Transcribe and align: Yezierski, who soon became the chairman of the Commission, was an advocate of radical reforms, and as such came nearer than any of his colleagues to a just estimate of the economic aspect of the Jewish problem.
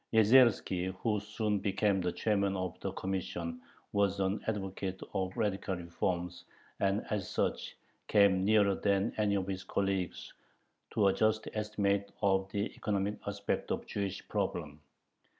Yezierski, 0.11 0.91
who 1.01 1.19
soon 1.19 1.59
became 1.59 2.01
the 2.01 2.11
chairman 2.11 2.55
of 2.55 2.75
the 2.79 2.91
Commission, 2.93 3.61
was 3.93 4.19
an 4.19 4.41
advocate 4.47 4.99
of 5.13 5.37
radical 5.37 5.75
reforms, 5.75 6.43
and 6.79 7.05
as 7.11 7.29
such 7.29 7.77
came 8.07 8.43
nearer 8.43 8.73
than 8.73 9.13
any 9.17 9.35
of 9.35 9.45
his 9.45 9.63
colleagues 9.63 10.33
to 10.89 11.05
a 11.05 11.13
just 11.13 11.47
estimate 11.53 12.11
of 12.23 12.51
the 12.51 12.73
economic 12.75 13.19
aspect 13.27 13.69
of 13.69 13.81
the 13.81 13.85
Jewish 13.85 14.27
problem. 14.27 14.81